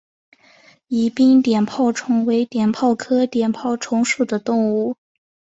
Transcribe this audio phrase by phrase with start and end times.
[0.87, 4.95] 宜宾碘泡虫为碘泡科碘泡虫属的动物。